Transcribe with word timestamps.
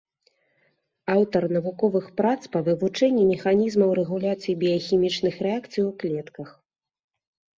Аўтар 1.15 1.43
навуковых 1.57 2.05
прац 2.21 2.39
па 2.55 2.59
вывучэнні 2.69 3.27
механізмаў 3.33 3.89
рэгуляцыі 3.99 4.57
біяхімічных 4.63 5.33
рэакцый 5.49 5.83
у 5.91 5.91
клетках. 6.05 6.49